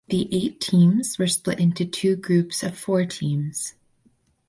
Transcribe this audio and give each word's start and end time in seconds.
The 0.07 0.27
eight 0.31 0.59
teams 0.59 1.19
were 1.19 1.27
split 1.27 1.59
into 1.59 1.85
two 1.85 2.15
groups 2.15 2.63
of 2.63 2.75
four 2.75 3.05
teams. 3.05 3.75